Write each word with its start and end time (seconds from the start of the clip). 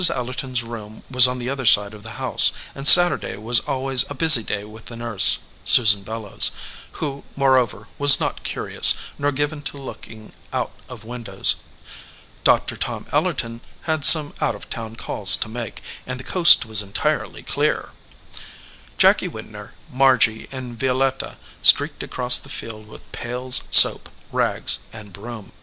Ellerton 0.09 0.53
s 0.55 0.63
room 0.63 1.03
was 1.11 1.27
on 1.27 1.37
the 1.37 1.47
other 1.51 1.67
side 1.67 1.93
of 1.93 2.01
the 2.01 2.13
house, 2.17 2.53
and 2.73 2.87
Saturday 2.87 3.35
was 3.37 3.59
always 3.59 4.03
a 4.09 4.15
busy 4.15 4.41
day 4.41 4.63
with 4.63 4.85
the 4.85 4.95
nurse, 4.95 5.37
Susan 5.63 6.01
Bellows, 6.01 6.49
who, 6.93 7.23
moreover, 7.35 7.87
was 7.99 8.19
not 8.19 8.43
curious, 8.43 8.95
nor 9.19 9.31
given 9.31 9.61
to 9.61 9.77
look 9.77 10.09
ing 10.09 10.33
out 10.51 10.71
of 10.89 11.03
windows. 11.03 11.57
Doctor 12.43 12.75
Tom 12.75 13.05
Ellerton 13.11 13.59
had 13.83 14.03
some 14.03 14.33
out 14.41 14.55
of 14.55 14.71
town 14.71 14.95
calls 14.95 15.37
to 15.37 15.47
make, 15.47 15.83
and 16.07 16.19
the 16.19 16.23
coast 16.23 16.65
was 16.65 16.81
entirely 16.81 17.43
clear. 17.43 17.91
Jacky 18.97 19.29
Widner, 19.29 19.73
Margy, 19.87 20.47
and 20.51 20.79
Vio 20.79 20.95
letta 20.95 21.37
streaked 21.61 22.01
across 22.01 22.39
the 22.39 22.49
field 22.49 22.87
with 22.87 23.11
pails, 23.11 23.61
soap, 23.69 24.09
rags, 24.31 24.79
and 24.91 25.13
broom. 25.13 25.51